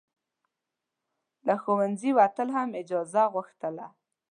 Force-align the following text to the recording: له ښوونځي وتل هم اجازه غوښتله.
له 1.47 1.55
ښوونځي 1.61 2.11
وتل 2.19 2.47
هم 2.55 2.69
اجازه 2.81 3.23
غوښتله. 3.33 3.87